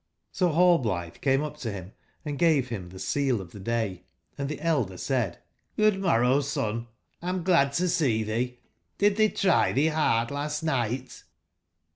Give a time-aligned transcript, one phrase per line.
[0.31, 1.93] So Rallblitbe came up to bim
[2.25, 5.37] and gave bim tbe sele of tbe day:<& tbe elder said:''
[5.77, 6.87] Good morrow, son,
[7.21, 8.57] I am glad to see tbee.
[8.97, 11.23] Did tbey try tbee bard last nigbt?"